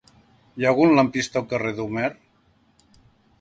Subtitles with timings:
[0.61, 2.09] Hi ha algun lampista al carrer d'Homer?